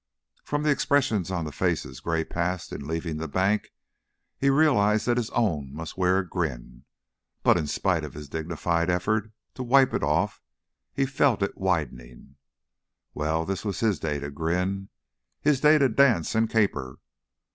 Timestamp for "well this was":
13.13-13.81